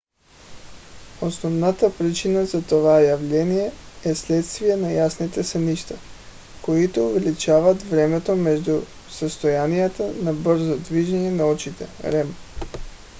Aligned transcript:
основната 1.21 1.93
причина 1.97 2.45
за 2.45 2.67
това 2.67 3.01
явление 3.01 3.71
е 4.05 4.15
следствие 4.15 4.75
на 4.75 4.91
ясните 4.93 5.43
сънища 5.43 5.95
които 6.61 6.99
увеличават 7.07 7.83
времето 7.83 8.35
между 8.35 8.81
състоянията 9.09 10.13
на 10.23 10.33
бързо 10.33 10.77
движение 10.79 11.31
на 11.31 11.49
очите 11.51 11.87
rem 12.03 12.27